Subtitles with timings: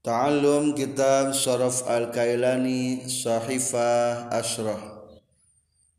[0.00, 4.80] Ta'allum kitab Syaraf Al-Kailani Sahifah Ashrah.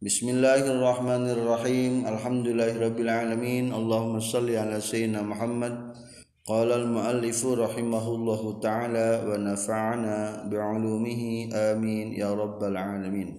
[0.02, 2.10] Bismillahirrahmanirrahim.
[2.10, 3.70] Alhamdulillahirabbil alamin.
[3.70, 5.94] Allahumma salli ala sayyidina Muhammad.
[6.42, 11.54] Qala al-muallifu rahimahullahu ta'ala wa nafa'ana bi'ulumihi.
[11.54, 12.18] Amin.
[12.18, 13.38] Ya rabbal alamin.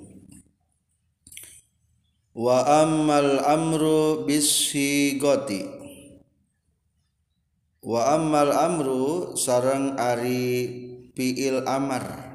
[2.39, 5.82] Wa ammal amru bisigoti
[7.83, 10.47] wa ammal amru sarang ari
[11.19, 12.31] fiil amar.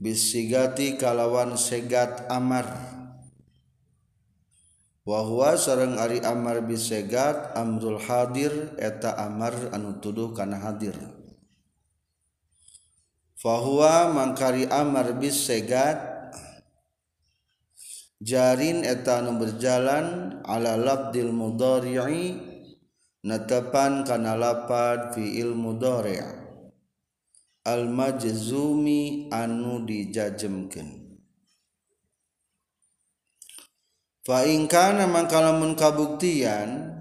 [0.00, 2.66] Bisigati kalawan segat amar.
[5.04, 10.96] Wahwa sarang ari amar bisegat amrul hadir eta amar anu tuduh kana hadir.
[13.38, 15.98] Fahuwa mangkari amar bisegat
[18.22, 22.51] jarin eta anu berjalan ala labdil mudhari'i
[23.22, 26.18] natapan kana lapad fi'il mudhari'
[27.62, 31.02] al majzumi anu dijajemkeun.
[34.22, 36.94] Fa in kana mangkalamun kabuktian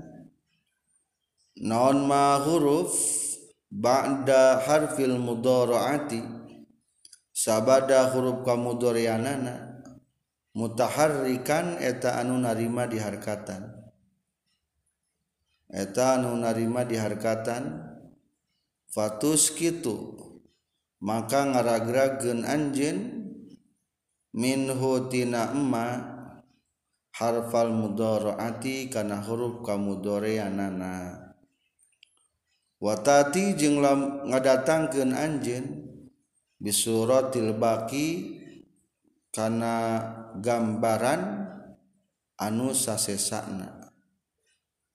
[1.61, 2.93] naon ma huruf
[3.69, 6.21] ba'da harfil mudhara'ati
[7.29, 9.85] sabada huruf kamudhari'anana
[10.57, 13.80] mutaharrikan eta anu narima diharkatan.
[15.71, 17.95] eta anu narima diharkatan
[18.91, 20.19] fatus kitu.
[21.01, 22.97] Maka ngaragragen anjen
[24.37, 25.97] minhu tina emma
[27.17, 31.17] harfal mudoroati karena huruf kamudoreanana.
[32.77, 35.89] Watati jeng lam ngadatangkeun anjen
[36.61, 38.37] bisuratil baki
[39.33, 40.05] karena
[40.37, 41.49] gambaran
[42.37, 43.80] anu sasesana.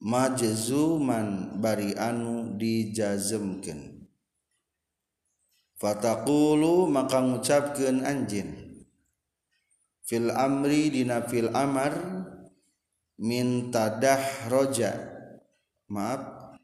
[0.07, 4.07] majzuman bari anu dijazemkeun.
[5.77, 8.51] Fataqulu maka ngucapkeun anjeun.
[10.07, 11.91] Fil amri dina fil amar
[13.19, 14.95] min tadah roja
[15.91, 16.55] maaf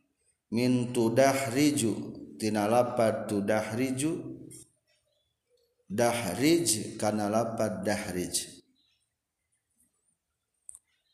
[0.54, 1.92] min tudah riju
[2.38, 4.38] tina lapad tudah riju
[5.91, 8.61] dahrij kana lapad dahrij.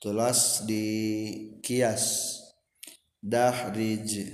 [0.00, 2.38] Tulas di kias.
[3.22, 4.30] Dahrij.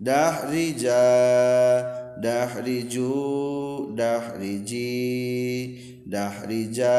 [0.00, 1.02] Dahrija.
[2.20, 3.12] Dahriju.
[3.96, 4.92] Dahriji.
[6.06, 6.96] Dahrija.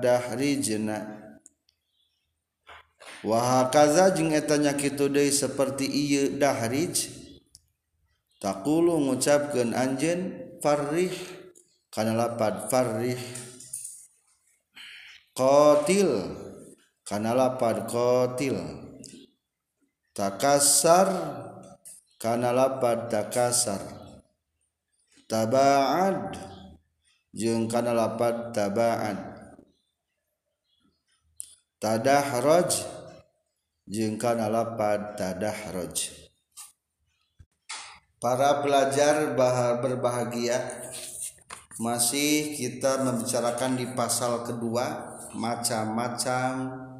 [0.00, 1.22] Dahrijna
[3.22, 7.08] wahakaza jeung eta nya kitu deui seperti ieu dahrij.
[8.42, 10.20] Taqulu ngucapkeun anjeun
[10.58, 11.14] farrih.
[11.94, 13.22] Kana lapad farrih.
[15.38, 16.10] Qatil
[17.12, 18.56] kana lapad qatil
[20.16, 21.12] takasar
[22.16, 23.84] kana lapad takasar.
[25.28, 26.40] Tabaad
[27.36, 29.20] jeung kana lapad tabaad.
[31.76, 32.80] Tadahraj
[33.84, 36.16] jeung kana lapad tadahraj.
[38.16, 39.36] Para pelajar
[39.84, 40.56] berbahagia
[41.76, 46.91] masih kita membicarakan di pasal kedua macam-macam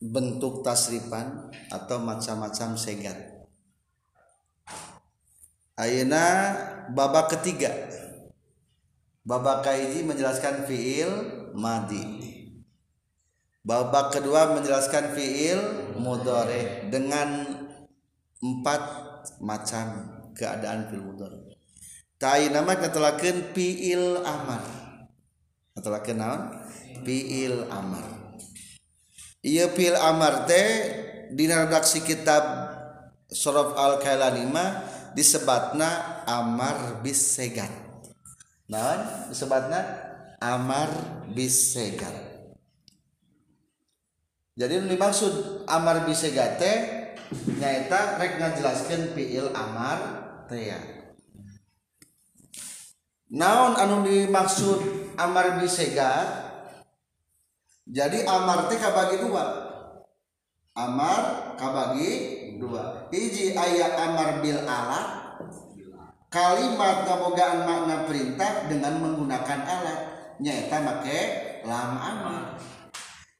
[0.00, 3.40] bentuk tasrifan atau macam-macam segat
[5.80, 6.52] Ayeuna
[6.92, 7.72] babak ketiga.
[9.24, 11.08] Babak kaiji menjelaskan fiil
[11.56, 12.04] madi.
[13.64, 15.60] Babak kedua menjelaskan fiil
[15.96, 17.48] mudore dengan
[18.44, 18.82] empat
[19.40, 19.86] macam
[20.36, 21.56] keadaan fiil mudore
[22.20, 24.60] tai nama ketelakeun fiil amar.
[25.80, 26.42] Ketelakeun naon?
[27.08, 28.29] Fiil amar
[29.40, 30.68] Ieu fil amar teh
[31.32, 32.44] dina redaksi kitab
[33.32, 34.84] Sorof al Kailani mah
[35.16, 37.72] disebatna amar bisegat.
[38.68, 39.80] Naon disebatna
[40.44, 40.92] amar
[41.32, 42.12] bisegat.
[44.60, 46.76] Jadi nu dimaksud amar bisegat teh
[47.56, 49.98] nyaeta rek ngajelaskeun fiil amar
[50.52, 50.68] teh.
[53.32, 54.84] Naon anu dimaksud
[55.16, 56.49] amar bisegat
[57.88, 59.44] jadi amar teh kabagi dua.
[60.76, 62.10] Amar kabagi
[62.60, 63.08] dua.
[63.08, 65.06] Hiji ayat amar bil alat
[66.30, 70.00] kalimat ngabogaan makna perintah dengan menggunakan alat.
[70.40, 71.20] Nyata make
[71.68, 72.56] lam amar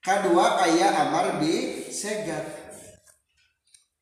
[0.05, 2.61] kedua ayat amar bi segat.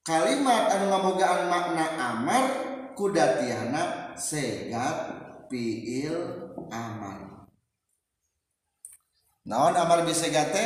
[0.02, 2.44] Kalimat anu ngabogaan makna amar
[2.96, 4.96] kudatiana segat
[5.52, 6.16] piil
[6.72, 7.27] amar
[9.48, 10.64] naon amar bisegate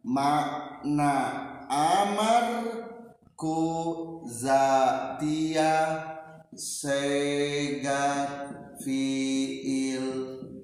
[0.00, 1.16] makna
[1.68, 2.64] amar
[3.36, 3.60] ku
[4.24, 6.00] zatia
[6.56, 8.32] segat
[8.80, 10.08] fiil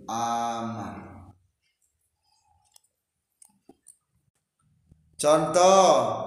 [0.08, 1.28] amar.
[5.20, 6.23] Contoh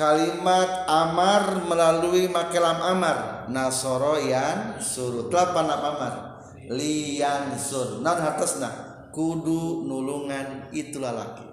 [0.00, 3.44] kalimat amar melalui makelam amar.
[3.52, 5.28] Nasoroyan surut.
[5.28, 6.14] Lapan amar.
[6.72, 8.00] Lian sur.
[8.00, 8.16] Nah.
[8.16, 8.70] Atasna
[9.12, 11.44] kudu nulungan itulah laki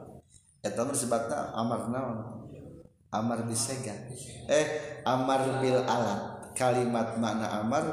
[0.62, 2.18] eta disebutna amar naon?
[3.10, 3.98] Amar bisegan
[4.48, 6.54] eh amar bil alat.
[6.54, 7.84] Kalimat makna amar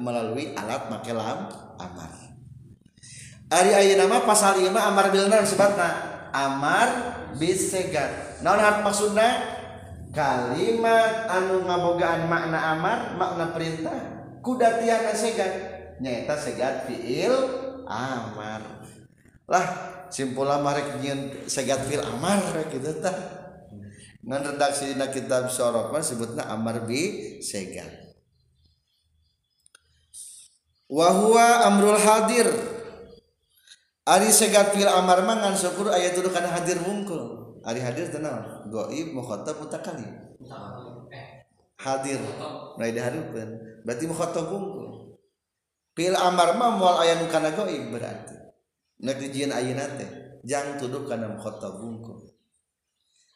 [0.00, 1.48] melalui alat makelam
[1.80, 2.12] amar.
[3.50, 5.88] Ari ayeuna nama pasal ieu amar bil naon sebutna
[6.30, 6.88] amar
[7.40, 9.59] bisegan naon maksudna
[10.10, 13.98] kalimat anu ngabogaan makna amar makna perintah
[14.42, 15.52] kuda tiana segat
[16.00, 17.34] nyata segat fiil
[17.86, 18.62] amar.
[19.50, 19.66] Lah
[20.10, 23.14] simpul amar nyian segat fiil amar gitu tah
[24.20, 28.10] ngan redaksi dina kitab sorok mah sebutna amar bi segat.
[30.90, 32.48] Wahwa amrul hadir.
[34.08, 37.19] Ari segat fiil amar mangan syukur ayat tuduh kana hadir mungkul.
[37.60, 40.08] Ari hadir tenang goib mukhotob mutakali
[41.80, 42.20] hadir.
[42.76, 43.48] Mulai dihadirkan
[43.84, 45.16] berarti mukhatab bungkul
[45.92, 48.36] pil amar ma mual ayah nukana goib berarti.
[49.00, 50.06] Nak dijian ayah nate
[50.44, 52.32] jangan tuduh kana mukhatab bungkul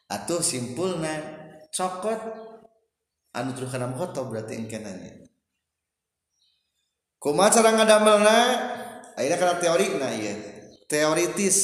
[0.05, 1.13] atau simpulna
[1.73, 2.21] cokot
[3.33, 5.25] anu tuduh kana mukhatab berarti engkenanya
[7.17, 8.37] kumaha cara ngadamelna
[9.17, 10.33] akhirnya karena teori nah iya
[10.85, 11.57] teoritis.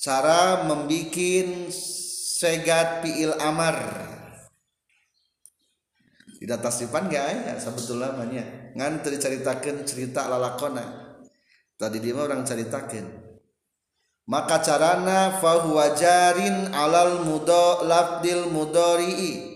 [0.00, 4.08] Cara membikin segat piil amar.
[6.40, 11.12] Tidak tasifan gak ya sebetulnya namanya ngan ceritakan cerita lalakona.
[11.76, 13.28] Tadi dia orang ceritakan
[14.24, 19.52] maka carana fahuwa jarin alal mudo labdil mudori'i.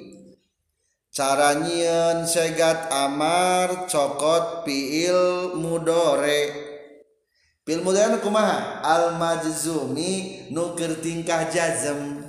[1.14, 6.73] Cara nyieun segat amar cokot piil mudore
[7.64, 8.84] mudahan kumaha?
[8.84, 12.20] Al majzumi nukir tingkah jazm.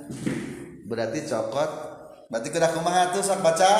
[0.87, 1.71] Berarti cokot.
[2.31, 3.73] Berarti kena kumaha tuh sok baca?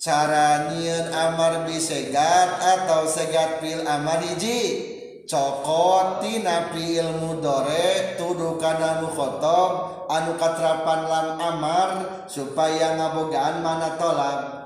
[0.00, 4.92] Cara nyian amar bi segat atau segat pil amar hiji.
[5.28, 11.88] Cokot tina pil mudore tuduh kana mukhotob anu katrapan lam amar
[12.24, 14.63] supaya ngabogaan mana tolak.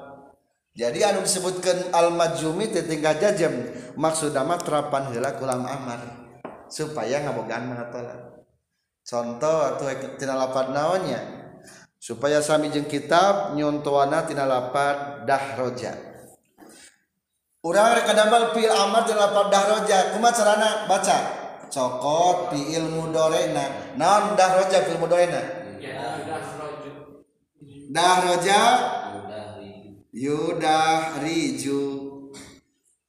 [0.79, 3.51] Jadi anu disebutkan al majumi tinggal jajam.
[3.99, 6.31] Maksud nama terapan heula kulam amar.
[6.71, 8.47] Supaya ngabogaan mengatakan
[9.03, 9.89] contoh atau
[10.21, 11.21] tina lapan naonnya
[11.97, 15.99] supaya sami jeung kitab nyontoana tina lapan dahroja.
[17.67, 20.15] Urang rek kadambal pil amar tina lapan dahroja.
[20.15, 20.71] Kumaha carana?
[20.87, 21.19] Baca.
[21.69, 25.59] Cokot fi ilmu dorena naon dahroja fi ilmu dorena
[27.93, 28.61] dahroja
[30.19, 32.11] yudah riju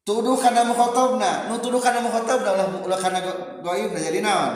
[0.05, 3.19] tuduh karena mukhotobna nu tuduh karena mukhotobna ulah ulah karena
[3.65, 4.53] goib jadi naon?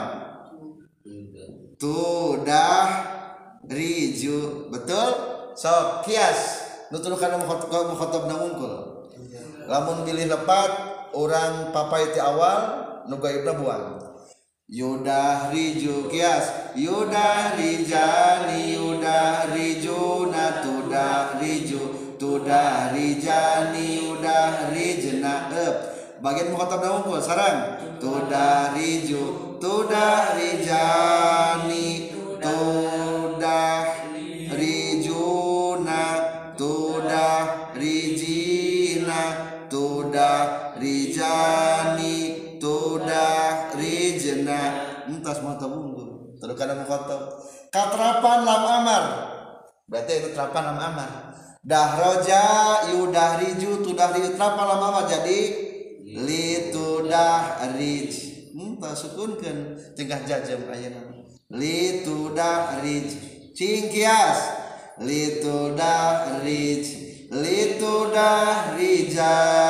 [1.74, 2.86] Tudah
[3.66, 5.10] riju betul?
[5.58, 6.62] So kias.
[6.94, 8.74] Nu tuduh karena mukhotobna unggul
[9.66, 10.70] lamun pilih lepat
[11.16, 13.98] orang papai ti awal nu goibna buang.
[14.70, 16.74] Yudah riju kias.
[16.78, 21.93] Yudah rijani yudah riju natudah riju
[22.24, 25.76] tudah rijani udah rijna ep
[26.24, 27.76] bagian mukhatab na unggul sarang.
[28.00, 33.92] Tudah riju tudah rijani tudah
[34.56, 36.04] rijuna
[36.56, 39.22] tudah rijina
[39.68, 40.40] tudah
[40.80, 42.16] rijani
[42.56, 44.60] tudah rijna
[45.12, 47.20] entas mukhatab unggul terus kana mukhatab
[47.68, 49.04] katrapan lam amar.
[49.84, 52.44] Berarti itu terapan lam amar dahroja
[52.92, 55.40] yudah riju tudah riju kenapa lama jadi
[56.04, 58.12] li tudah rij
[58.52, 63.08] hmm, tak sukunkan tingkah jajam ayana li tudah rij
[63.56, 64.38] cingkias
[65.00, 66.84] li tudah rij
[67.32, 69.64] li tudah rija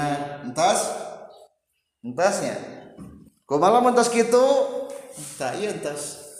[0.00, 0.78] rijna entas?
[2.00, 2.56] Entasnya?
[3.44, 4.44] Kok malah entas gitu?
[5.36, 6.32] Tak iya entas.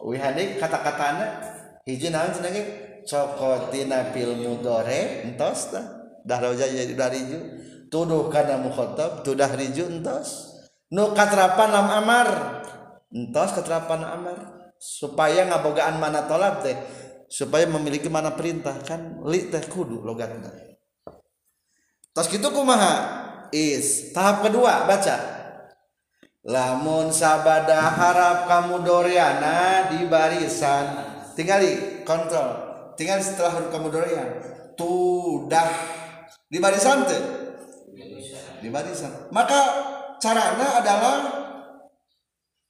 [0.00, 1.44] Wihade kata-katana
[1.84, 2.56] hiji naon cenah
[3.04, 5.84] cokotina fil mudore entos tah
[6.24, 7.40] dah roja jadi dari ju
[7.92, 10.56] tuduh kana mukhatab tudah riju entos
[10.88, 12.28] nu katrapan lam amar.
[13.10, 14.38] Entos katrapan amar.
[14.80, 16.78] Supaya ngabogaan mana tolak teh.
[17.28, 18.80] Supaya memiliki mana perintah.
[18.80, 20.69] Kan li teh kudu logatna
[22.14, 23.20] tos gitu kumaha
[23.54, 24.10] is.
[24.14, 25.16] Tahap kedua baca.
[26.40, 31.04] Lamun sabada harap kamu doriana di barisan.
[31.36, 32.70] Tinggali kontrol.
[32.96, 34.28] Tinggal setelah huruf kamu dorian.
[34.74, 35.68] Tudah.
[36.48, 37.22] Di barisan teh?
[38.60, 39.28] Di barisan.
[39.30, 39.60] Maka
[40.16, 41.16] caranya adalah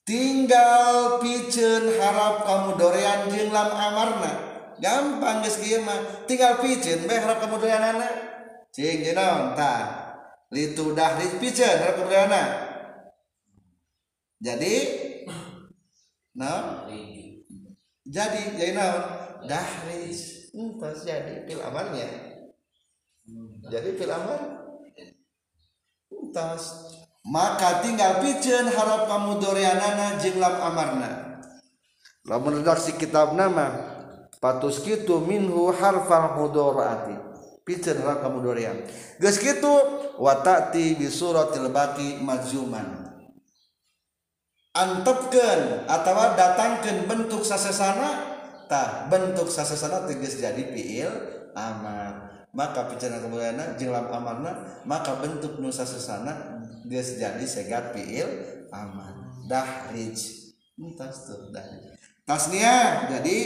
[0.03, 4.33] tinggal piceun harap kamu dorean jeung lam amarna.
[4.83, 6.27] Gampang kieu mah.
[6.27, 8.30] Tinggal piceun bae harap kamu doreanana
[8.71, 9.83] cing jeung naon tah
[10.51, 12.43] litu dahri piceun harap kamu doreanana
[14.43, 14.75] jadi
[16.35, 16.91] naon
[18.07, 19.03] jadi jadi naon
[19.47, 20.51] dahris.
[20.51, 22.11] Entos jadi pil amarnya
[23.71, 24.67] jadi pil amar
[26.11, 26.91] entos
[27.23, 31.11] maka tinggal piceun harap kamu doreanana jeung lam amarna.
[32.27, 33.71] Lamun redaksi kitab nama
[34.43, 37.30] patus kitu minhu harfal mudorati
[37.67, 38.45] piceun harap kamu
[39.21, 39.75] kitu
[40.21, 43.11] wa ta'ti bi suratil baqi majzuman
[44.77, 48.39] antepkeun atawa datangkeun bentuk sasesana
[48.71, 51.11] tah bentuk sasesana tegas jadi fiil
[51.59, 58.27] amar maka kemudian jeung lam amarna maka bentuk nusa sesana geus jadi segat fiil
[58.75, 59.47] aman.
[59.51, 60.19] Dahrij.
[60.79, 61.99] Entas tuh dahrij.
[62.27, 63.37] Tasnia jadi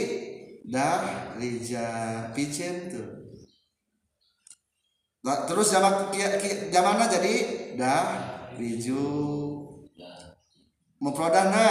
[0.65, 1.87] dahrija.
[2.33, 3.07] Picen tuh
[5.25, 6.13] terus zaman
[6.69, 7.33] zamanna jadi
[7.73, 9.09] dahriju
[11.01, 11.69] mufradana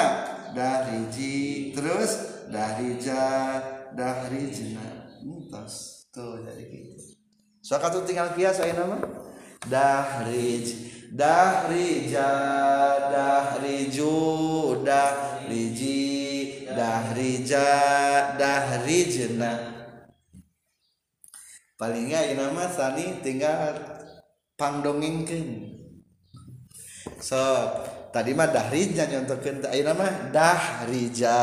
[0.51, 3.23] dahriji terus dahrija
[3.95, 7.15] dahrijna entas tuh jadi gitu
[7.63, 8.99] so tuh tinggal kias saya nama
[9.71, 10.67] dahrij
[11.15, 12.31] dahrija
[13.15, 14.19] dahriju
[14.83, 16.03] dahriji
[16.75, 17.71] dahrija
[18.35, 19.74] dahrijna
[21.75, 23.75] paling nggak nama Sani tinggal
[24.55, 25.75] pangdongengkeun
[27.19, 27.41] so
[28.15, 29.71] tadi mah dahrijnya nyontokeun teh.
[29.75, 31.35] Ayeuna mah dahrija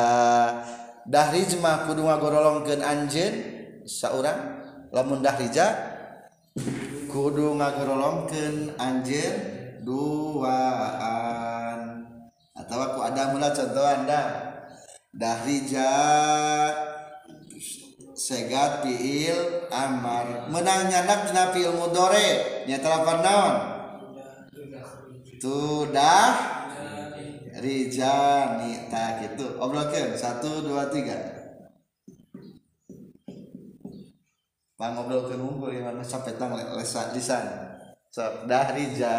[1.03, 3.35] dahrij mah kudu ngagorolongkeun anjeun
[3.83, 4.63] saurang.
[4.95, 5.67] Lamun dahrija
[7.11, 9.35] kudu ngagorolongkeun anjeun
[9.83, 11.79] duaan.
[12.55, 14.21] Atawa ku ada mula contoh anda
[15.11, 15.91] dahrija
[18.21, 20.45] segat fiil amar.
[20.53, 23.55] Menang nyanak dina fiil mudore nyata lapan naon?
[25.41, 26.29] Tudah
[27.57, 28.85] rijani.
[28.93, 29.57] Tak gitu.
[29.57, 31.17] Obrolkan satu dua tiga.
[34.77, 37.45] Pangobrolkan unggul yang mana sampai tang lesan lisan.
[38.13, 39.17] So dahrija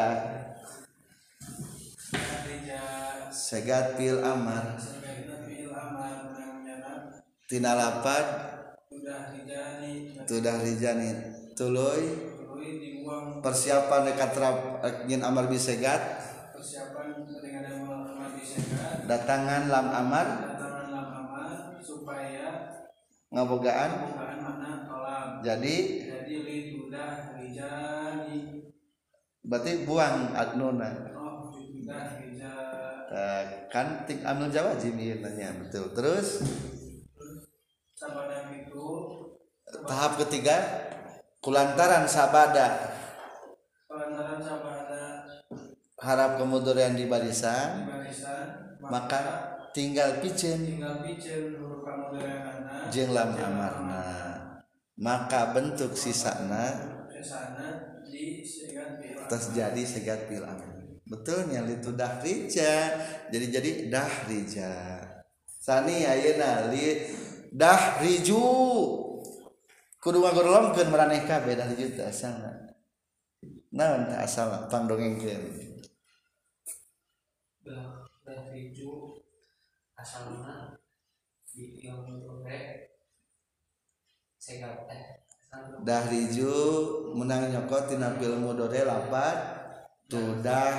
[3.34, 4.78] segat pil amar.
[7.50, 8.51] Tina lapad
[10.26, 11.10] tudah rijani
[11.58, 12.02] tuluy
[13.42, 14.56] persiapan dekat terap
[15.06, 16.32] ingin amar bisegat
[19.06, 20.26] datangan lam amar.
[23.32, 23.90] Ngabogaan.
[25.42, 25.76] jadi?
[29.42, 30.90] Berarti buang adnuna
[33.72, 35.48] kan tik amil jawajib nanya.
[35.64, 35.92] Betul.
[35.96, 36.44] Terus
[39.88, 40.56] tahap ketiga
[41.40, 42.92] kulantaran sabada.
[46.02, 47.88] Harap kemudian di barisan.
[48.82, 49.20] Maka
[49.70, 50.82] tinggal pijen
[52.90, 54.04] jeng lam amarna.
[54.98, 56.98] Maka bentuk sisana.
[59.30, 60.72] Terjadi segat pil amar
[61.12, 62.72] betulnya itu dahrija
[63.28, 64.72] jadi jadi dahrija
[65.44, 67.04] sani ayeuna li
[67.52, 68.40] dahriju
[70.02, 72.74] kudu ngagorolongkeun maraneh kabeh dahriju teh asalna
[73.70, 75.78] naon teh asal pangdongengkeun
[78.26, 79.22] dahriju
[79.94, 80.74] asalna
[81.54, 82.90] di ilmu tore
[84.42, 85.22] segat teh
[85.84, 86.52] dahriju
[87.12, 89.36] menang nyokot tina fil mudore lapat.
[90.08, 90.76] Tudah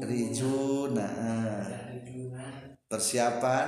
[0.00, 1.64] riju nah.
[2.88, 3.66] Persiapan.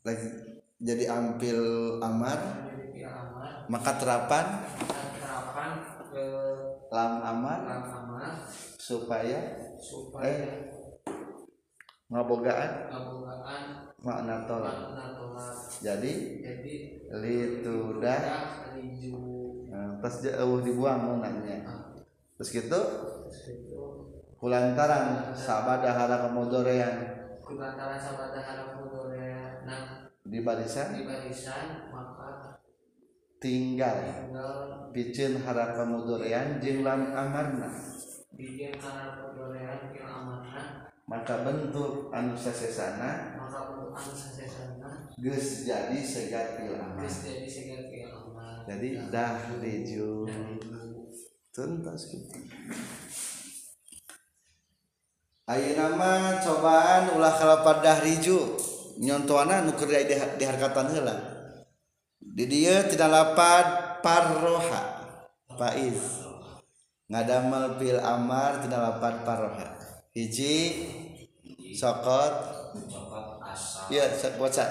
[0.00, 0.49] Lagi
[0.80, 1.60] jadi ampil
[2.00, 2.40] amar.
[3.68, 4.46] Maka terapan.
[6.90, 7.58] Lam amar.
[8.80, 9.38] supaya
[10.24, 10.38] eh
[12.10, 12.72] ngabogaan.
[14.00, 14.76] makna tolak.
[15.84, 16.42] Jadi
[17.12, 18.20] litudah.
[20.00, 21.60] pas jauh dibuang nanya
[22.40, 22.80] terus gitu
[24.40, 27.20] kulantaran sabada hala kemudorean
[27.50, 29.09] Kulantaran sabada harap mudore nah
[30.30, 32.62] di barisan di barisan maka
[33.42, 33.98] tinggal.
[34.94, 37.66] Picin harap kemudorean jeung lam amarna.
[38.38, 40.86] Bikin karena kedorean jeung amarna.
[41.10, 48.14] Maka bentuk anu sasesana maka bentuk anu sasesana geus jadi segatil amal geus jadi segatil
[48.14, 50.30] amal jadi dah diju
[51.50, 52.30] tuntas gitu.
[55.50, 58.69] Ayeuna mah cobaan ulah kalapan dah riju.
[59.00, 61.16] nyontoana nu di harkatan heula.
[62.20, 64.82] Di dieu tina lapad parroha
[65.56, 66.28] faiz.
[67.10, 69.66] Ngadamel fil amar tina lapad parroha
[70.12, 70.84] hiji
[71.74, 72.34] sokot
[73.90, 74.04] ya
[74.36, 74.66] baca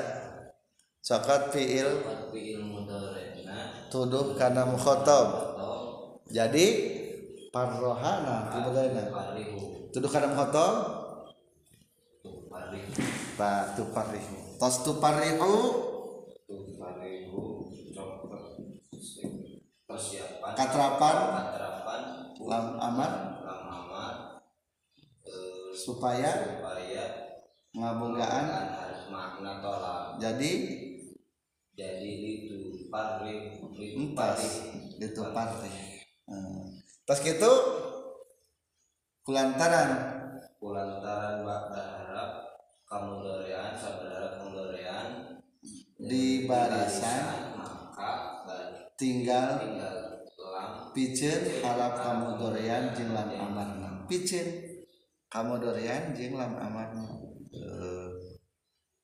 [1.02, 1.90] sokot fiil
[3.90, 5.28] tuduh karena mukhotob.
[6.30, 6.66] Jadi
[7.50, 8.54] parrohana
[9.90, 10.99] tuduh karena mukhotob.
[13.40, 15.54] Parihu ta tu parihu tos tu parihu
[16.44, 18.44] tu parihu cokot
[19.88, 22.02] persiapan katrapan katerapan
[22.44, 23.12] lam amar
[23.48, 24.16] lam amat.
[25.80, 27.04] Supaya supaya
[27.72, 30.20] ngabogaan harus makna tolak.
[30.20, 30.52] Jadi?
[31.80, 34.68] Jadi itu parihu itu entas
[35.00, 36.84] itu partai hmm.
[37.08, 37.52] tas gitu
[39.24, 39.90] kulantaran
[40.60, 41.64] kulantaran bak
[43.22, 45.08] dorean saudara kamu dorean
[46.02, 48.12] di barisan maka
[48.98, 49.62] tinggal
[50.92, 53.90] piceun harap kamu dorean jeung lam amarna.
[54.10, 54.48] Piceun
[55.30, 55.62] kamu
[56.18, 57.06] jeung lam amarna.
[57.50, 58.10] Eh,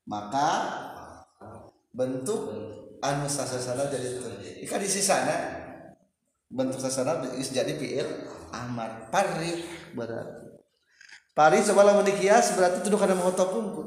[0.06, 0.50] maka
[1.94, 2.42] bentuk
[3.02, 4.22] anu sasana jadi itu
[4.66, 5.38] jika di sisana
[6.50, 8.08] bentuk sasana jadi fiil
[8.54, 9.66] amar parih
[9.98, 10.45] berarti
[11.36, 13.86] parih coba lamun dikias berarti tuduh kana mengotop pungkul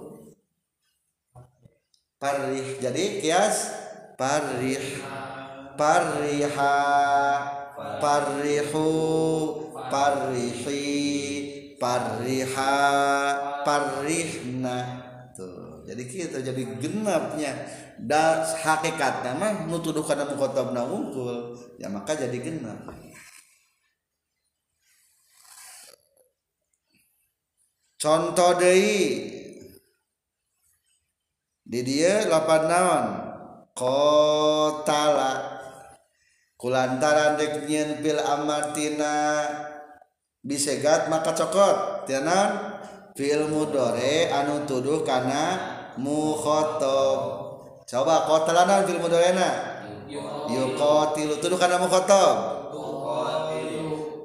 [2.21, 3.73] parih jadi kias
[4.21, 4.85] parih
[5.79, 6.77] pariha
[8.03, 8.91] parihu
[9.89, 10.85] parihi
[11.79, 12.75] pariha
[13.63, 14.79] parihna.
[15.33, 17.55] Tuh jadi gitu jadi genapnya.
[17.99, 22.87] Da hakikatnya mah nutuduh kana mukotabna unggul ya maka jadi genap
[27.99, 28.95] contoh Dei
[31.69, 33.07] di dia 8 naon?
[33.77, 35.61] Kotala.
[36.59, 39.45] Kulantaran dek nyen pil amartina
[40.41, 42.09] bisegat maka cokot.
[42.09, 42.81] Tianan
[43.13, 45.61] fil mudore anu tuduh karena
[46.01, 47.19] mukhotob.
[47.85, 49.49] Coba kotalanan fil mudorena?
[50.49, 51.37] Yukotilu.
[51.37, 52.58] Tuduh karena mukhotob.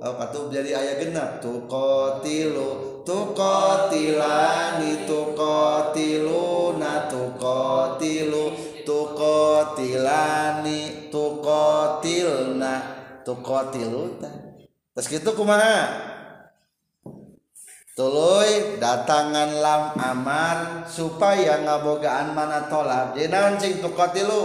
[0.04, 0.20] Oh,
[0.52, 1.40] jadi ayat genap.
[1.40, 7.32] Tu kotilu tu kotilani tu kotiluna tu
[13.40, 14.20] kotilu
[14.92, 16.12] terus gitu kumaha?
[17.96, 23.16] Tuluy datangan lam amar supaya ngabogaan mana tolak.
[23.16, 24.44] Jadi naon cing tu kotilu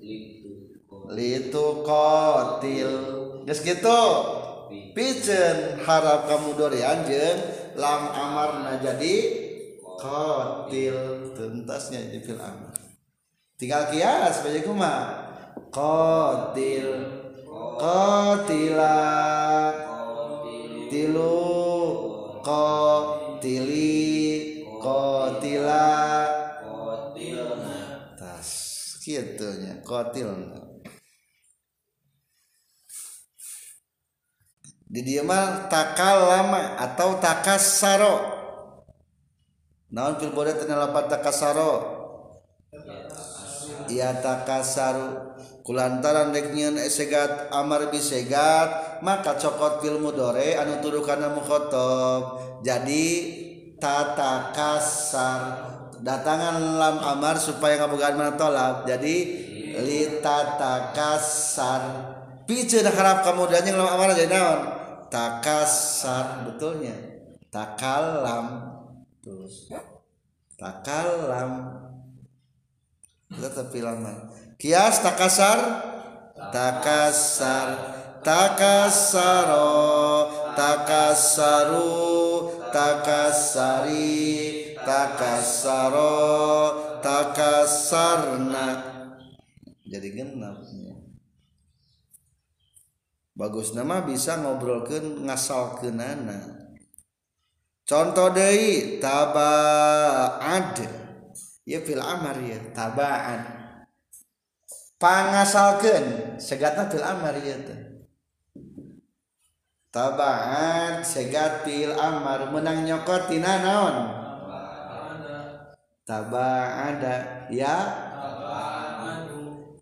[0.00, 0.80] itu
[1.12, 2.92] litu kotil
[3.44, 4.00] geus gitu
[4.92, 7.40] piceun harap kamu dorian jeung
[7.78, 9.16] lam amarna jadi
[10.00, 12.76] kotil tuntasnya jadi fil amar.
[13.60, 15.04] Tinggal kias baca kumaha
[15.68, 16.88] kotil
[17.80, 19.00] kotila
[20.88, 21.40] tilu
[22.40, 24.00] kotili
[24.80, 25.88] kotila
[28.16, 28.50] tas
[29.04, 29.80] kitu nya.
[29.84, 30.59] Kotilna
[34.90, 38.42] di dia mah takalama atau takasaro.
[39.94, 42.02] Naon fil boda teu lapan takasaro?
[43.86, 45.30] Ia takasaru.
[45.62, 53.06] Kulantaran dek nyieun segat amar bisegat maka cokot fil mudore anu tuduh kana mukhotob jadi
[53.78, 55.70] tatakasar
[56.02, 58.90] datangan lam amar supaya ngabogaan mana tolak.
[58.90, 59.46] Jadi
[59.78, 61.82] litatakasar
[62.50, 64.79] piceun harap kamu dan yang lam amar jadi naon
[65.10, 66.94] takasar betulnya.
[67.50, 68.46] Takalam.
[69.18, 69.66] Terus.
[70.54, 71.52] Takalam.
[73.26, 74.30] Kita tapi lama.
[74.54, 75.58] Kias takasar.
[76.54, 77.68] Takasar.
[78.22, 79.74] Takasaro.
[80.54, 81.90] Takasaru.
[82.70, 84.22] Takasari.
[84.78, 86.14] Takasaro.
[87.02, 88.68] Takasarna.
[89.90, 90.69] Jadi genapnya
[93.40, 96.68] bagus nama bisa ngobrolkan ngasal kenana
[97.88, 100.76] contoh deui tabaad
[101.64, 103.42] ya fil amar ya tabaad
[105.00, 107.56] pangasalkeun segatna fil amar ya
[109.88, 113.96] tabaad segat fil amar menang nyokot tina naon
[116.04, 117.76] tabaada ya?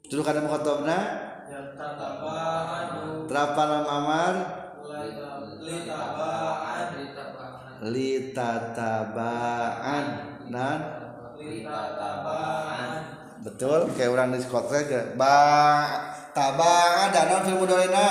[0.08, 1.28] Dulu kada mukhatabna
[3.28, 4.34] Terapanam amar?
[7.84, 10.04] Litatabaan.
[10.48, 10.80] Nan?
[13.38, 15.38] Betul kayak orang di sekolah ke ba
[16.34, 18.10] tabaan dan non film mudorina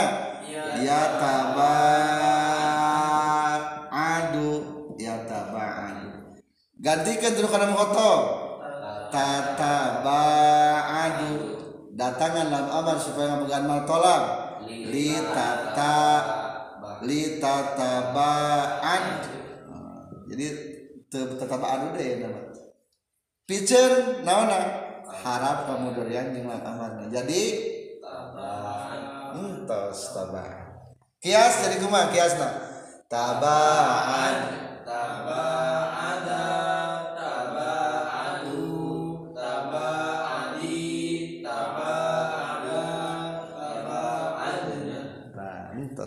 [0.80, 1.76] ya taba
[3.92, 4.64] adu.
[4.96, 6.40] Ya taba adu
[6.80, 8.20] gantikan dulu kada mukhatab
[9.12, 10.24] tataba
[11.10, 11.34] adu.
[11.98, 15.98] Datangan dalam amar supaya ngapegan mal tolak litata
[17.02, 19.04] litatabaan.
[19.72, 20.46] Ah, jadi
[21.08, 22.42] tetabaan udah ya nama
[23.48, 24.84] picer naona?
[25.08, 27.44] Harap kamu durian jeung jadi jadi
[29.34, 30.94] entos tabaan.
[31.18, 32.14] Kias jadi kumaha?
[32.14, 32.50] Kiasna
[33.10, 34.67] tabaan.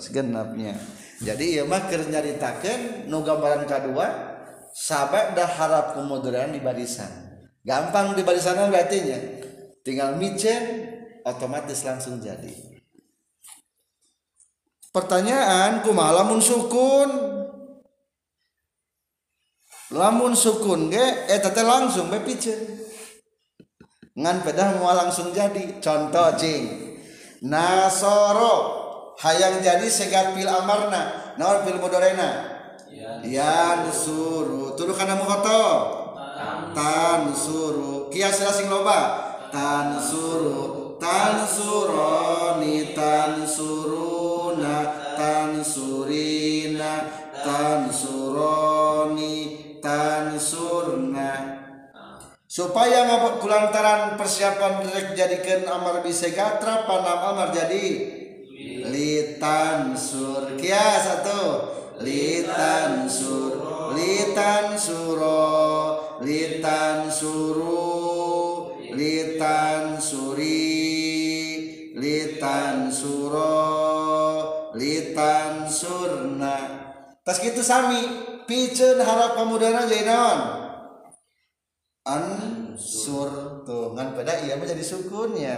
[0.08, 0.80] Genapnya.
[1.20, 4.08] Jadi ya mah keur nyaritakeun nu gambaran kadua
[4.72, 7.28] sabak dah harap kemudaran di barisan.
[7.60, 9.18] Gampang di barisan berarti nya.
[9.84, 10.88] Tinggal micen
[11.28, 12.80] otomatis langsung jadi.
[14.90, 17.10] Pertanyaan kumaha lamun sukun?
[19.92, 22.58] Lamun sukun ge eta teh langsung bae piceun.
[24.16, 25.78] Ngan pedah mau langsung jadi.
[25.84, 26.96] Contoh cing.
[27.44, 28.79] Nasoro
[29.20, 32.60] hayang jadi segat pil amarna naon pil mudorena
[33.20, 34.72] ya nusuru.
[34.74, 35.64] Turu kana mukhoto
[36.72, 39.28] tan suru kias sing loba?
[39.52, 44.76] Tan suru tan suroni tan suruna
[45.16, 46.92] tan surina
[47.34, 49.36] tan suroni
[49.82, 51.32] tan surna
[52.46, 57.86] supaya ngabot kulantaran persiapan rek jadikan amar bisegatra panam amar jadi
[58.86, 60.54] litan sur.
[60.54, 61.42] Kia satu.
[62.00, 63.58] Litan sur.
[63.92, 65.42] Litan suro.
[66.22, 68.78] Litan suru.
[68.94, 70.70] Litan suri.
[71.98, 73.58] Litan suro.
[74.78, 76.56] Litan surna.
[77.26, 78.30] Tas gitu sami.
[78.46, 80.40] Piceun harap pamudana jadi naon?
[82.02, 83.62] Ansur.
[83.62, 85.54] Tuh ngan pada iya menjadi sukunnya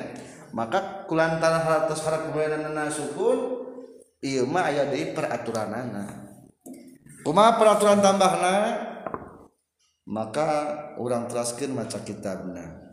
[0.52, 3.64] maka kulantaran halatos harap kemudianana sukun
[4.20, 6.22] iya mah aya deui peraturanana
[7.22, 8.54] kumaha peraturan tambahna?
[10.02, 10.48] Maka
[10.98, 12.90] orang teraskeun maca kitabna.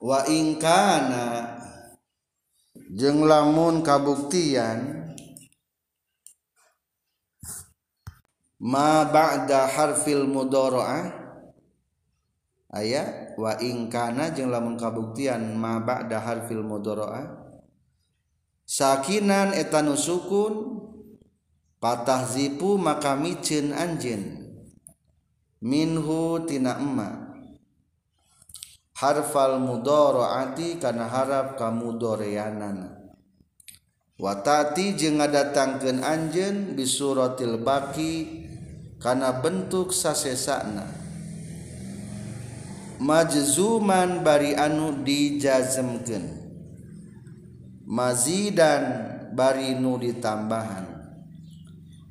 [0.00, 1.60] Wa ingkana
[2.96, 5.12] jeng lamun kabuktian
[8.62, 11.27] ma ba'da harfil mudoro'ah
[12.72, 17.48] aya wa ingkana jeung lamun kabuktian ma ba'da harfil mudharaah
[18.68, 20.84] sakinan eta nu sukun
[21.80, 24.48] patah zipu maka micin anjen
[25.64, 27.28] minhu tina emma.
[28.98, 32.98] Harfal mudharaati kana harap kamudoreanana
[34.18, 38.42] watati jeung ngadatangkeun anjeun bisuratil baqi
[38.98, 40.97] kana bentuk sasesana
[42.98, 46.46] majzuman bari anu dijazemkeun.
[47.88, 48.84] Mazidan
[49.32, 50.86] bari nu ditambahan.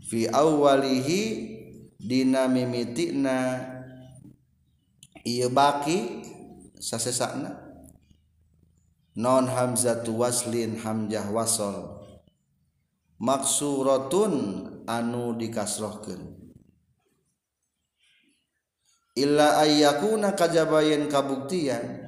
[0.08, 1.22] Fi awwalihi
[2.00, 3.62] dina mimitina
[5.28, 6.24] ieu baki
[6.80, 7.52] sasesakna
[9.18, 12.00] non hamzatu waslin hamzah wasol.
[13.18, 14.34] Maksuratun
[14.86, 16.47] anu dikasrohkeun.
[19.18, 22.06] illa ayyakuna kajabayan kabuktian.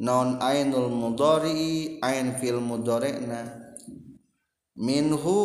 [0.00, 3.52] Non ainul mudhari ain fil mudhari'na
[4.80, 5.40] minhu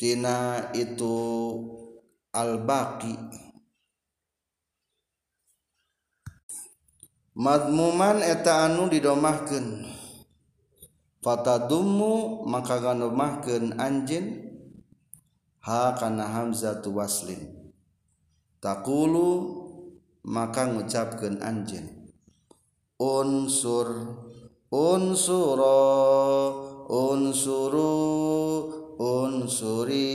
[0.00, 1.20] tina itu
[2.32, 3.12] al baqi
[7.36, 9.84] madmuman eta anu didomahkeun.
[11.20, 14.48] Fatadummu maka ganomahkeun anjeun.
[15.60, 17.59] Ha kana hamzatu waslin.
[18.60, 19.28] Takulu
[20.24, 22.12] maka ngucapkeun anjeun.
[23.00, 23.88] Unsur
[24.68, 25.80] unsuro
[26.86, 27.92] unsuru
[29.00, 30.12] unsuri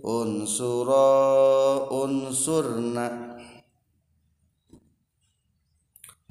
[0.00, 1.06] unsura
[1.92, 3.06] unsurna.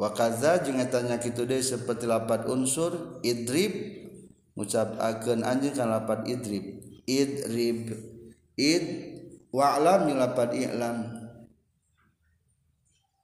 [0.02, 3.70] Wakaza jeung tanya kitu deui seperti lapat unsur idrib
[4.58, 6.82] ngucap akan anjeun kan lapat idrib.
[7.06, 7.94] Idrib
[8.58, 9.11] id
[9.52, 10.98] wa'lam jeung lapat i'lam.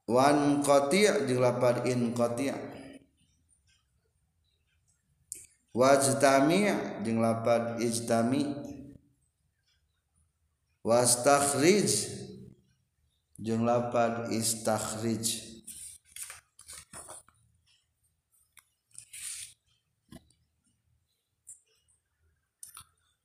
[0.07, 1.43] Wan qati' jeung
[1.87, 2.51] in qati'
[5.75, 6.59] wajtami
[7.03, 8.43] jeung lapat ijtami.
[10.87, 11.91] Wastakhrij
[13.35, 15.43] jeung lapat istakhrij.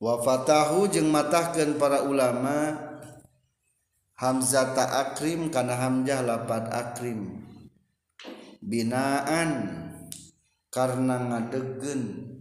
[0.03, 2.91] Wafatahu jeung matahkeun para ulama
[4.13, 7.41] Hamzata akrim karena Hamzah lapat akrim.
[8.61, 9.49] Binaan
[10.69, 12.33] karena ngadegen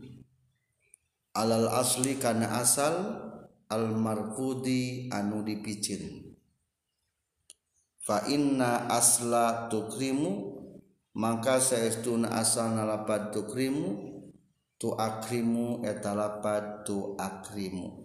[1.33, 2.95] alal asli karena asal
[3.73, 6.37] almarkudi anu dipicin.
[8.03, 10.61] Fa inna asla tukrimu
[11.17, 14.13] maka saestuna asal nalapat tukrimu
[14.77, 18.02] tu akrimu etalapat tu akrimu.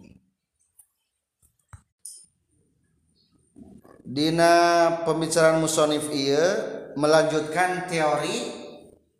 [4.08, 6.64] Dina pembicaraan musonif iya
[6.96, 8.56] melanjutkan teori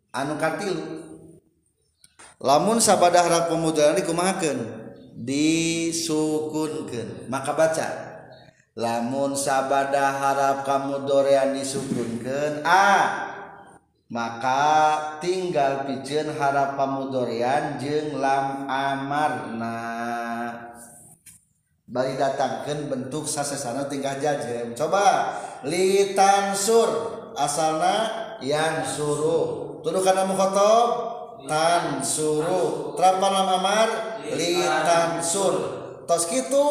[0.09, 0.81] anu katilu
[2.41, 7.29] lamun sabadah harap pemudaran dikumahakeun disukunkeun.
[7.29, 7.87] Maka baca.
[8.79, 13.27] Lamun sabadah harap kamu dorean disukunkeun a
[14.09, 14.65] maka
[15.21, 19.98] tinggal pijen harap kamu jeung jeng lam amarna.
[21.89, 25.33] Bari datangkeun bentuk sasesana tinggal jajem coba
[25.65, 26.89] litansur
[27.33, 27.95] asalna
[28.45, 30.89] yang suruh tuduh kana mukhatab
[31.49, 33.89] tan suruh terapan lam amar
[34.21, 35.53] litansur
[36.05, 36.65] tos kitu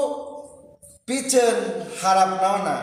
[1.03, 2.79] pijeun harap naona.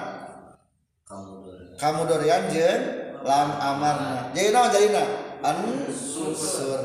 [1.76, 2.84] Kamu dorian jeung
[3.24, 4.36] lam amarna.
[4.36, 5.04] Jadi naon jadi na
[5.40, 6.84] ansur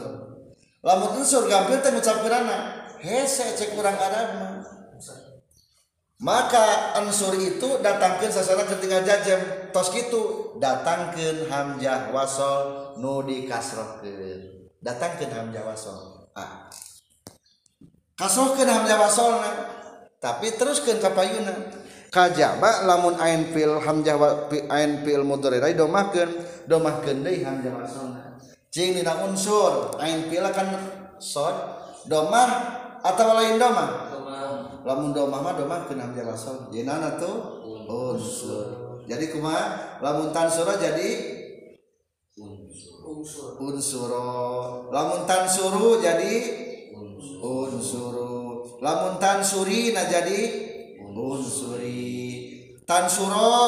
[0.85, 2.59] lamun unsur gampil teh ngucapkeunana.
[3.01, 4.50] Hese cek kurang Arab mah
[6.21, 9.41] maka ansur itu datangkan sasana ketika jajem.
[9.73, 16.29] Tos gitu datangkan hamjah wasol nu dikasrokeun datangkan hamjah wasol.
[16.37, 16.69] Ah.
[18.21, 19.51] Kasrokeun hamjah wasolna
[20.21, 21.73] tapi teruskan kapayuna
[22.13, 26.31] kajaba lamun ain fil hamjah wa ain fil mudharirai domahkeun
[26.69, 28.37] domahkeun deui hamjah wasolna.
[28.69, 30.69] Cing dina unsur ain fil kan
[31.17, 31.57] sod
[32.05, 32.51] domah
[33.01, 34.10] atau lain domah?
[34.87, 39.01] lamun domah mah domah kena jalason jenana tuh unsur.
[39.11, 39.57] Jadi kuma
[39.99, 41.11] lamun tansuro jadi?
[42.39, 43.59] Unsur.
[43.59, 44.31] Unsuro.
[44.95, 46.35] Lamun tansuru jadi?
[47.43, 48.79] Unsuru.
[48.79, 50.41] Lamun tansuri nah jadi?
[51.03, 52.07] Unsuri.
[52.87, 53.67] Tansuro?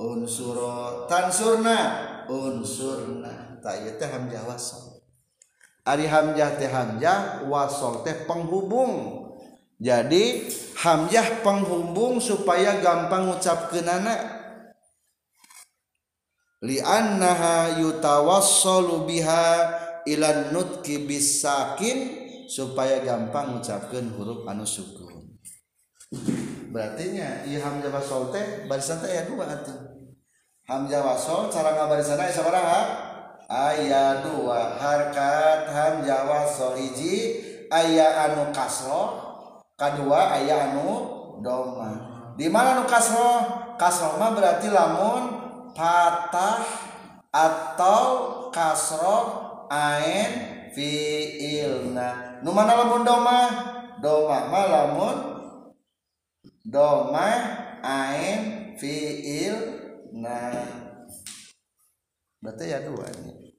[0.00, 1.04] Unsuro.
[1.04, 1.78] Tansurna?
[2.24, 3.60] Unsurna.
[3.60, 5.04] Tak iya teh hamjah wasol.
[5.84, 9.19] Ari hamjah teh hamjah wasol teh penghubung.
[9.80, 10.44] jadi
[10.76, 14.12] hamzah penghubung supaya gampang ngucapkeunana.
[14.12, 14.20] Anak
[16.60, 19.48] li'annaha yutawassalu biha
[20.04, 25.40] ilan nutki bisakin supaya gampang ngucapkeun huruf anu sukun.
[26.68, 29.96] Berarti nya ieu hamzah wasol teh barisan teh aya dua atuh.
[30.68, 32.80] Hamzah wasol cara ngabarisan aya sabaraha
[33.48, 37.40] aya dua harkat hamzah wasol hiji
[37.72, 39.29] aya anu kasroh
[39.80, 41.08] kedua ayah anu
[41.40, 41.96] doma.
[42.36, 45.40] Di mana nu kasroh kasroh mah berarti lamun
[45.72, 46.60] patah
[47.32, 48.04] atau
[48.52, 49.24] kasroh
[49.72, 52.44] ain fiilna.
[52.44, 53.40] Nu mana lamun doma?
[54.04, 55.16] Doma mah lamun
[56.68, 57.28] doma
[57.80, 60.60] ain fiilna.
[62.40, 63.56] Berarti ya dua ini.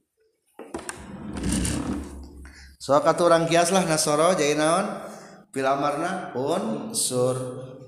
[2.82, 5.11] So kata orang kias lah nasoro jadi naon?
[5.52, 6.32] Fil amarna?
[6.34, 7.38] Unsur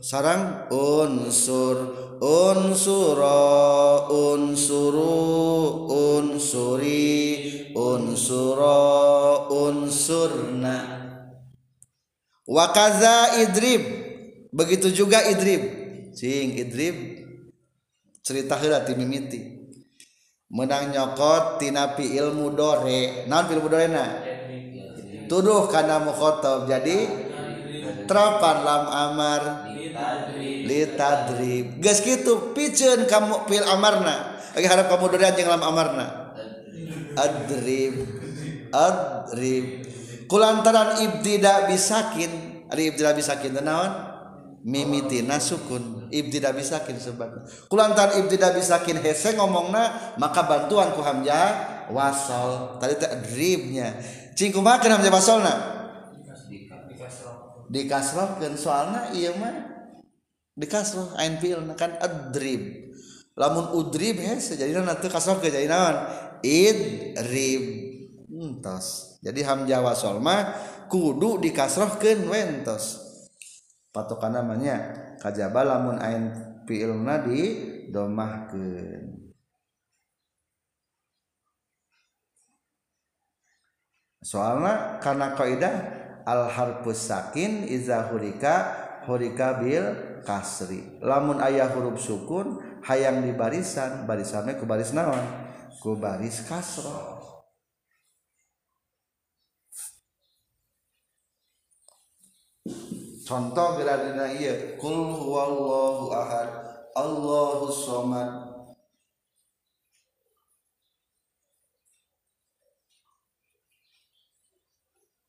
[0.04, 0.68] sarang?
[0.70, 3.44] Unsur unsuro
[4.08, 5.12] unsuru
[5.92, 7.12] unsuri
[7.76, 8.80] unsuro
[9.52, 10.78] unsurna
[12.48, 13.84] wakaza idrib.
[14.54, 15.62] Begitu juga idrib.
[16.14, 16.96] Sing idrib.
[18.24, 19.42] Cerita heula ti mimiti.
[20.54, 23.26] Menang nyokot tina pi ilmu dore.
[23.26, 24.06] Naon pi ilmu dore na?
[25.26, 26.70] Tuduh kana mukhotob.
[26.70, 27.10] Jadi
[28.14, 29.42] trapan lam amar.
[30.70, 31.82] Litadrib.
[31.82, 34.38] Geus kitu piceun kamu fil amarna.
[34.54, 36.38] Oke harap kamu dorean jeung lam amarna.
[37.18, 38.06] Adrib.
[38.70, 39.66] Adrib.
[40.30, 42.62] Kulantaran ibtida bisakin.
[42.70, 43.92] Ari ibtida bisakin naon?
[44.62, 46.08] Mimitina sukun.
[46.14, 53.98] Ibtida bisakin sebab kulantaran ibtida bisakin hese ngomongna maka bantuan ku hamzah wasal tadi tadribnya
[54.38, 55.54] cingku makan hamzah wasalna
[57.74, 59.74] dikasrohkeun soalna ieu mah
[60.54, 62.94] dikasroh ain fi'ilna kan adrib
[63.34, 65.98] lamun udrib hese jadi nanti kasroh ke jadi naon?
[66.44, 67.64] Idrib.
[68.34, 69.18] Entos.
[69.24, 70.54] Jadi hamzah wasol mah
[70.92, 73.02] kudu dikasrohkeun wentos
[73.94, 76.34] patokan namanya kajaba lamun ain
[76.66, 77.42] fiilna di
[77.94, 79.24] domahkeun
[84.26, 85.76] soalnya karena kaidah
[86.24, 88.76] al harfus sakin iza hurika
[89.08, 91.00] hurika bil kasri.
[91.04, 95.24] Lamun ayah huruf sukun hayang di barisan barisannya ku baris naon?
[95.84, 97.24] Ku baris kasroh
[103.24, 106.50] contoh geradina iya kul huwallahu ahad
[106.94, 108.30] Allahu somad.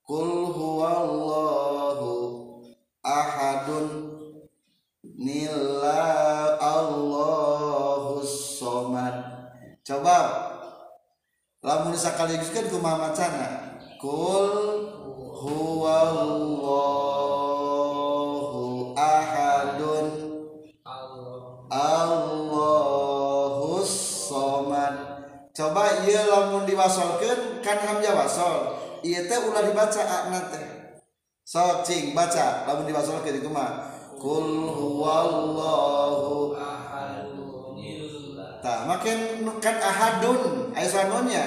[0.05, 0.44] Kul
[1.05, 2.13] huwallahu
[3.05, 3.87] ahadun
[5.05, 6.03] nila
[6.61, 9.15] Allahu somad.
[9.85, 10.19] Coba.
[11.65, 13.77] Lamun sakaligus kan kumaha macana?
[13.97, 14.93] Kul
[15.33, 16.45] huwallahu
[18.97, 20.07] ahadun
[21.73, 23.09] Allahus
[24.29, 24.95] somad.
[25.55, 28.74] Coba iya lamun diwasolkeun kan hamzah wasol
[29.05, 30.65] iya teh ulah dibaca akna teh.
[31.45, 32.65] So cing baca.
[32.65, 36.57] Lamun diwasolkeun itu mah kul huwallahu
[38.65, 40.73] tah makin kan ahadun.
[40.73, 41.45] Aya sanonya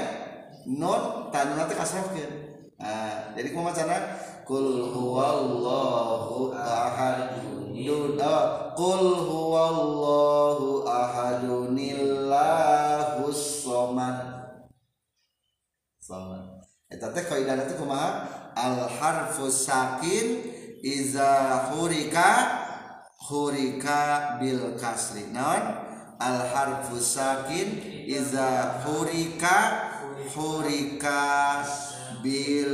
[0.70, 2.46] non tanuna teh kasrohkeun
[2.78, 3.98] nah jadi kumaha macana
[4.46, 7.58] kul huwallahu ahadun.
[7.88, 8.10] Oh,
[8.74, 12.97] kul huwallahu ahadunillahus
[16.98, 18.26] Eta teh kaidahna teh kumaha?
[18.58, 20.42] Al harfu sakin
[20.82, 22.58] iza hurika
[23.30, 25.30] hurika bil kasri.
[25.30, 25.62] Naon?
[26.18, 27.78] Al harfu sakin
[28.10, 29.94] iza hurika
[30.34, 31.62] hurika
[32.26, 32.74] bil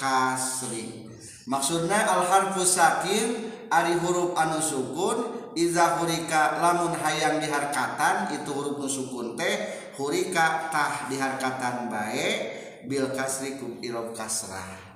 [0.00, 1.12] kasri.
[1.44, 8.80] Maksudna al harfu sakin ari huruf anu sukun iza hurika lamun hayang diharkatan itu huruf
[8.80, 14.92] nu sukun teh hurika tah diharkatan baik bil kasri ku irob kasrah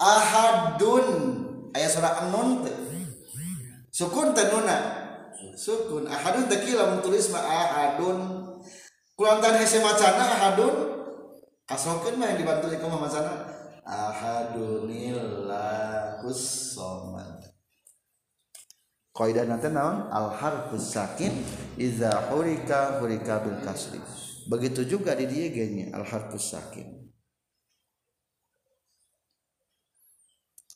[0.00, 1.36] ahadun.
[1.76, 2.66] Aya surah an-nun
[3.92, 4.96] sukun teh nuna.
[5.54, 6.08] Sukun.
[6.08, 8.18] Ahadun teh lamun tulis mah ahadun.
[9.14, 10.96] Kulantan hese macana ahadun.
[11.68, 13.46] Kasrokeun mah yang dibantu ieu mah macana?
[13.86, 17.46] Ahadunillahus somad.
[19.14, 20.10] Kaidah nanti naon?
[20.10, 21.30] Al harfus sakin.
[21.78, 24.02] Iza hurika hurika bil kasri
[24.48, 27.00] begitu juga di dia gengnya al harfus sakin.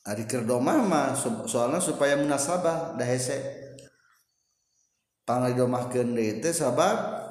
[0.05, 1.17] Ari kerdomah mah
[1.49, 3.41] soalnya supaya munasabah dah hese.
[5.25, 7.25] Pangalidomahkeun deui teh sabab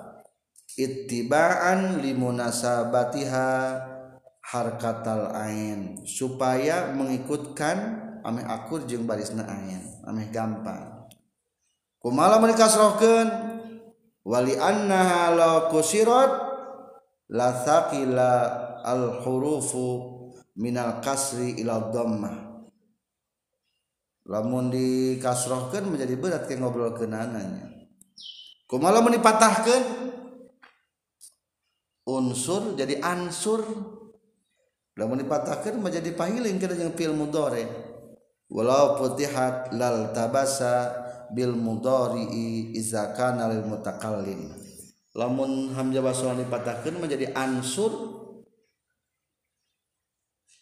[0.75, 3.49] ittibaan limunasabatiha
[4.43, 6.03] harkatal ain.
[6.03, 7.77] Supaya mengikutkan
[8.27, 9.79] ameh akur jeung barisna ain
[10.11, 11.07] ameh gampang.
[12.03, 13.54] Kumaha mun kasrohkeun
[14.25, 16.33] wali annaha law kusirat
[17.31, 18.33] la thaqila
[18.83, 19.87] al hurufu
[20.57, 22.57] minal kasri ila dhammah.
[24.25, 27.69] Lamun dikasrohkeun menjadi berat ke ngobrol kenananya
[28.65, 29.85] kumaha mun dipatahkeun
[32.09, 33.61] unsur jadi ansur.
[34.97, 37.69] Lamun dipatahkeun menjadi pahiling kita jeung fil mudhari.
[38.49, 41.04] Walau putihat lal tabasa
[41.35, 42.31] bil mudhari
[42.79, 44.55] iza kana lil mutakallim
[45.15, 48.23] lamun hamzah wasal dipatahkeun menjadi ansur.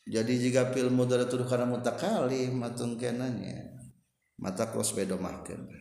[0.02, 3.72] Jadi jika fil mudhari itu kana mutakallim matun kenanya
[4.36, 5.72] mata kos bedomahkeun.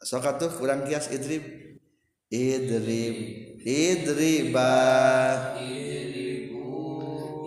[0.00, 1.42] Sok atuh urang kias idrib.
[2.30, 3.16] Idrib
[3.66, 4.70] idriba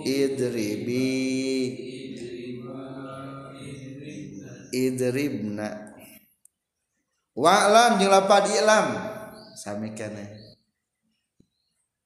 [0.03, 1.42] idribi
[4.73, 5.93] idribna.
[7.37, 8.87] Wa'lam jeung lapad i'lam.
[9.53, 10.43] Sami keneh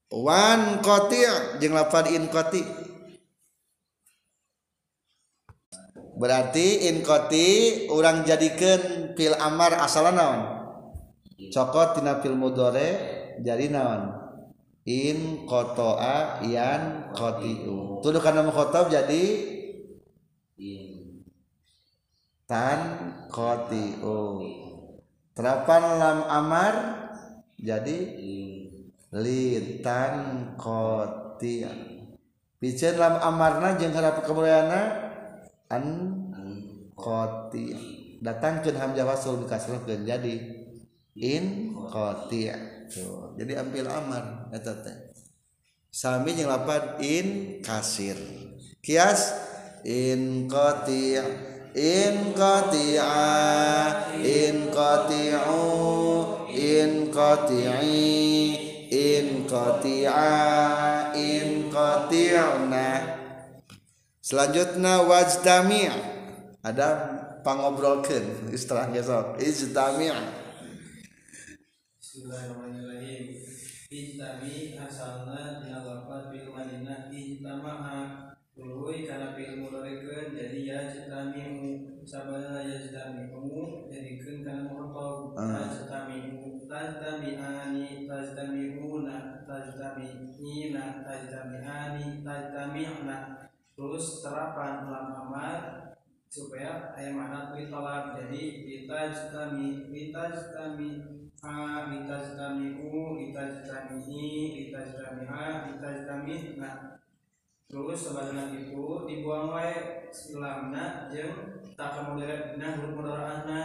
[0.08, 2.64] wan qati' jeung lapad in qati'
[6.16, 10.40] berarti in qati' urang jadikeun fil amar asalna naon?
[11.52, 12.88] Cokot tina fil mudore
[13.40, 14.16] jadi naon?
[14.88, 18.00] In qata'a yan qati'u.
[18.00, 19.24] Tuduh kana mukhatab jadi
[22.48, 22.80] tan
[23.28, 24.00] koti
[25.36, 26.74] terapan lam amar
[27.60, 27.98] jadi
[29.12, 30.14] litan
[30.56, 31.68] koti
[32.56, 34.80] pijen lam amarna jeung harap kemuliaana
[35.68, 35.84] an
[36.96, 37.76] koti
[38.24, 40.36] datang ke hamzah wasl dikasrahkeun jadi.
[41.18, 42.46] In koti
[42.86, 44.94] tuh jadi ambil amar eta teh.
[45.90, 47.26] Sami jeung lapan in
[47.58, 48.14] kasir.
[48.78, 49.34] Kias
[49.82, 51.18] in koti
[51.78, 53.14] in qati'a
[54.18, 55.62] in qati'u
[56.50, 58.02] in qati'i
[58.90, 60.34] in qati'a
[61.14, 62.90] in qati'na.
[64.18, 65.88] Selanjutnya wajtami'
[66.66, 66.88] ada
[67.46, 70.10] pangobrolkeun istilah gesok ijtami'
[72.02, 73.46] Bismillahirrahmanirrahim.
[73.88, 74.67] Ijtami
[86.78, 93.16] tajtami'ani tajtami'una tajtami'ina tajtami'ani tajtami'na
[93.74, 95.58] terus terapan lam amar
[96.30, 100.90] supaya ayat makna tolak jadi litajtami litajtami
[101.42, 106.70] a litajtami'u litajtami'i litajtami'a litajtami'na.
[107.68, 110.08] Terus sebagian itu dibuang wae
[110.40, 113.60] lamna jeung tak kemudian dina huruf mudharaana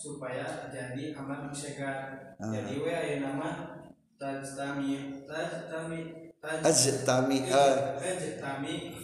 [0.00, 2.48] supaya jadi amat disegat Ah.
[2.48, 3.76] jadi we aya nama
[4.16, 8.96] tajtami tajtami taj ajtami'a tajtami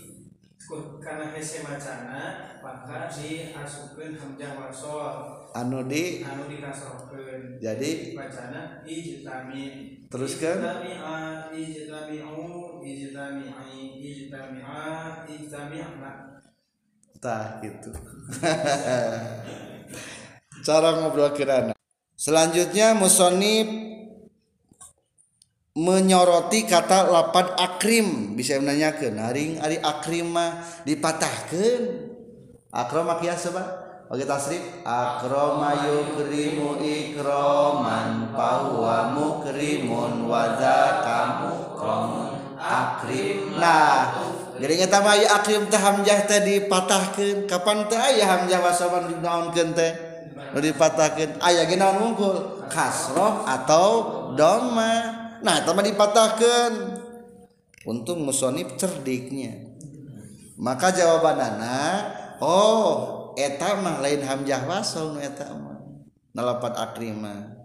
[1.05, 6.25] karena hese macana maka diasupkeun hamzah wasol anu di?
[6.25, 8.19] Anu dikasrohkeun jadi?
[8.19, 9.65] Bacana ijtami.
[10.09, 10.59] Teruskan.
[10.59, 14.81] ijtami'a ijtami'u ijtami'i ijtami'a
[15.29, 16.13] ijtami'na
[17.21, 17.93] tah gitu
[20.67, 21.75] cara ngobrol kirana.
[22.19, 23.71] Selanjutnya musonib
[25.79, 28.35] menyoroti kata lapan akrim.
[28.35, 32.11] Bisa menanyakan haring hari akrim mah dipatahkan
[32.75, 44.15] akroma kias apa bagi tasrif akroma yukrimu ikroman bahwa mukrimun wadzakamu kromun akrim nah
[44.57, 47.45] jadi kita mah akrim teh hamzah teh dipatahkeun.
[47.45, 50.06] Kapan teh aya hamzah wasaban dinaonkeun teh
[50.37, 53.89] dipatahkan ayah genawan unggul kasroh atau
[54.37, 56.73] doma nah teman dipatahkan
[57.89, 59.73] untung musonib cerdiknya.
[60.57, 62.01] Maka jawaban anak
[62.41, 65.81] oh eta mah lain hamjah wasau nu eta mah.
[66.37, 67.57] Nalapat akrima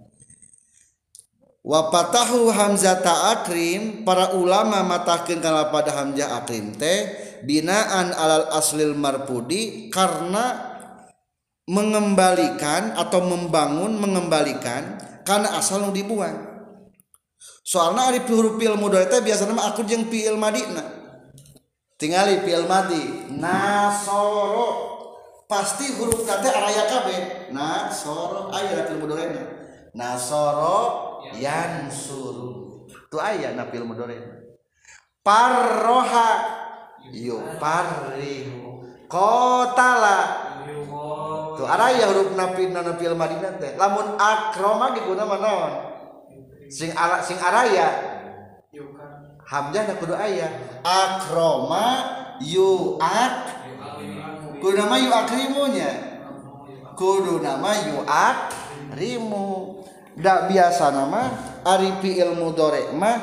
[1.62, 7.14] wa patahu hamzata akrim para ulama matahkeun kana pada hamzah akrim teh
[7.46, 10.71] binaan alal aslil marpudi karena
[11.70, 16.50] mengembalikan atau membangun mengembalikan karena asal nu dibuang.
[17.62, 20.82] Soalnya ari huruf fi'il mudhari teh biasana mah akur jeung fi'il madina
[22.02, 23.30] tingali fi'il madi.
[23.38, 24.90] Nasoro.
[25.46, 27.20] Pasti huruf kata araya kabeh.
[27.54, 28.50] Nasoro.
[28.50, 29.38] Aya fi'il mudhari
[29.92, 34.18] nasoro yansuru tu aya na fi'il mudhari
[35.22, 36.60] parroha.
[37.02, 40.51] Yuparrihu qatala
[41.62, 43.78] tu araya huruf napi na fi'il madina teh.
[43.78, 45.74] Lamun akroma diguna naon?
[46.74, 48.18] Sing ara sing araya.
[49.46, 50.50] Hamzah da kudu aya.
[50.82, 51.86] Akroma
[52.42, 53.38] yu ak
[54.58, 55.92] kudu nama yu akrimunya
[56.98, 59.78] kudu nama yu akrimu.
[60.12, 61.32] Da biasa nama
[61.64, 63.16] ari fi'il mudhari mah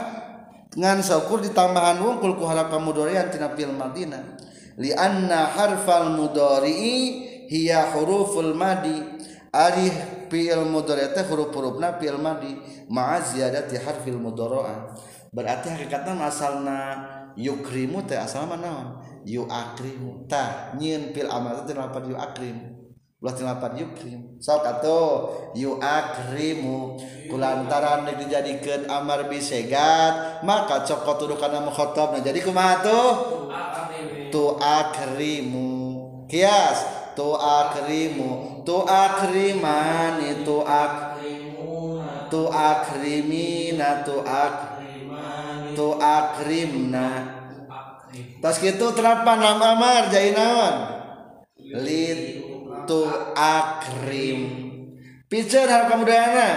[0.72, 4.40] ngan saukur ditambahan wungkul ku harap mudhari'an tina fi'il madina
[4.80, 9.00] li anna harfal mudhari'i hiya huruful madi.
[9.48, 9.88] Ari
[10.28, 11.08] fi'il mudhari.
[11.16, 12.52] Teh huruf-hurufna fi'il madi.
[12.92, 14.96] Ma'a ziyadati harfil mudhari'ah
[15.28, 16.78] berarti hakikatna asalna
[17.36, 18.88] yukrimu teh asalna naon?
[19.28, 20.24] Yuakrimu.
[20.24, 22.56] Tah nyieun fil amal teh lapan yuakrim.
[23.20, 24.20] Ulah teh lapan yukrim.
[24.40, 25.12] Sok atuh.
[25.52, 26.96] Yuakrimu.
[27.28, 33.10] Kulantaran dijadikeun amar bisegat maka cokot tuduh kana mukhatab nah jadi kumaha tuh?
[34.32, 35.68] Tu akrimu
[36.28, 41.18] kias tu akrimu tu akriman itu ak
[42.30, 44.78] tu akrimina tu ak
[45.74, 47.34] tu akrimna
[48.38, 50.76] tas kitu terapan lam amar jadi naon?
[51.58, 52.20] Lid
[52.86, 53.02] tu
[53.34, 54.40] akrim
[55.26, 56.50] picer hal kemudahanna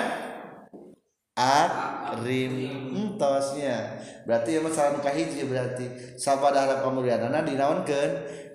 [1.36, 2.54] akrim.
[2.92, 8.10] Entosnya berarti ya masalah kahiji berarti sahabat harap pemuliaanana dinaonkan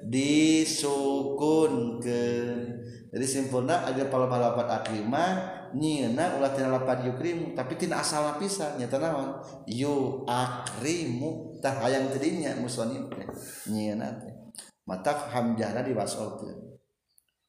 [0.06, 1.72] disukunkan
[3.16, 8.76] jadi simpulna agar kalau balapan akrimah nyina ulah tina lapan yukrimu tapi tina asal lapisan
[8.76, 9.40] nyata naon?
[9.64, 13.08] Yu akrimu tah hayang tadinya musonim
[13.72, 14.36] nyina teh
[14.84, 16.76] mata hamjahna diwasolkeun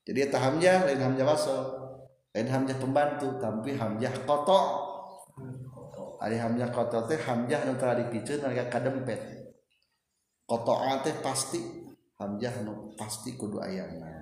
[0.07, 1.67] jadi eta hamjah lain hamjah wasol
[2.31, 4.86] lain hamjah pembantu tapi hamjah kotok
[6.17, 9.21] Ari hamzah koto teh hamzah nu tara dipikeun nalika kadempet.
[10.47, 10.73] Koto
[11.05, 11.61] teh pasti
[12.17, 14.17] hamzah nu pasti kudu ayana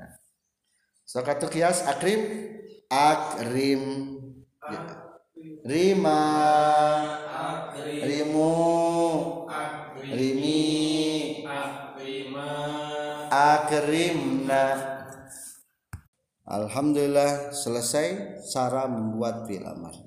[1.06, 2.52] sok atuh kias akrim
[2.90, 3.84] akrim.
[5.66, 6.22] Rima.
[7.82, 8.54] Rimu.
[10.14, 10.62] Rimi.
[13.30, 14.66] Akrimna.
[16.46, 20.05] Alhamdulillah selesai cara membuat fi'il amar